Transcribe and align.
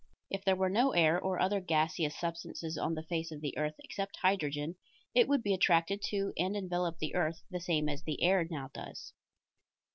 If 0.31 0.43
there 0.43 0.55
were 0.55 0.71
no 0.71 0.93
air 0.93 1.19
or 1.21 1.39
other 1.39 1.59
gaseous 1.59 2.17
substances 2.19 2.75
on 2.75 2.95
the 2.95 3.03
face 3.05 3.31
of 3.31 3.39
the 3.39 3.55
earth 3.55 3.75
except 3.77 4.17
hydrogen, 4.23 4.77
it 5.13 5.27
would 5.27 5.43
be 5.43 5.53
attracted 5.53 6.01
to 6.09 6.33
and 6.39 6.55
envelop 6.55 6.97
the 6.97 7.13
earth 7.13 7.43
the 7.51 7.59
same 7.61 7.87
as 7.87 8.01
the 8.01 8.23
air 8.23 8.43
now 8.49 8.71
does. 8.73 9.13